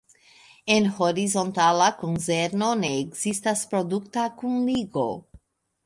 En 0.75 0.87
horizontala 0.99 1.91
konzerno 2.01 2.73
ne 2.83 2.91
ekzistas 3.05 3.65
produkta 3.75 4.29
kunligo. 4.43 5.11